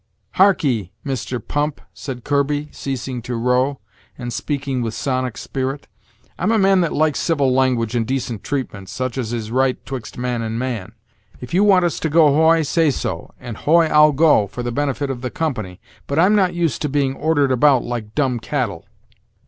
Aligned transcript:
"Harkee, 0.37 0.91
Mister 1.03 1.39
Pump," 1.39 1.79
said 1.93 2.23
Kirby, 2.23 2.69
ceasing 2.71 3.21
to 3.21 3.35
row, 3.35 3.79
and 4.17 4.33
speaking 4.33 4.81
with 4.81 4.95
sonic 4.95 5.37
spirit; 5.37 5.87
"I'm 6.39 6.51
a 6.51 6.57
man 6.57 6.81
that 6.81 6.91
likes 6.91 7.19
civil 7.19 7.53
language 7.53 7.93
and 7.95 8.03
decent 8.07 8.43
treatment, 8.43 8.89
such 8.89 9.15
as 9.15 9.31
is 9.31 9.51
right 9.51 9.77
'twixt 9.85 10.17
man 10.17 10.41
and 10.41 10.57
man. 10.57 10.93
If 11.39 11.53
you 11.53 11.63
want 11.63 11.85
us 11.85 11.99
to 11.99 12.09
go 12.09 12.33
hoy, 12.33 12.63
say 12.63 12.89
so, 12.89 13.31
and 13.39 13.57
hoy 13.57 13.85
I'll 13.85 14.11
go, 14.11 14.47
for 14.47 14.63
the 14.63 14.71
benefit 14.71 15.11
of 15.11 15.21
the 15.21 15.29
company; 15.29 15.79
but 16.07 16.17
I'm 16.17 16.33
not 16.35 16.55
used 16.55 16.81
to 16.81 16.89
being 16.89 17.13
ordered 17.15 17.51
about 17.51 17.83
like 17.83 18.15
dumb 18.15 18.39
cattle." 18.39 18.87